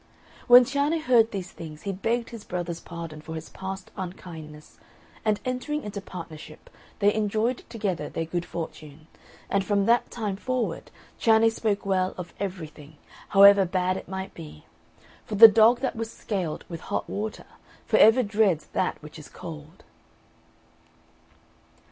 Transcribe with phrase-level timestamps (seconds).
[0.47, 4.79] When Cianne heard these things, he begged his brother's pardon for his past unkindness,
[5.23, 9.05] and entering into partnership they enjoyed together their good fortune,
[9.47, 12.97] and from that time forward Cianne spoke well of everything,
[13.29, 14.65] however bad it might be;
[15.23, 17.45] for "The dog that was scalded with hot water,
[17.85, 19.83] for ever dreads that which is cold."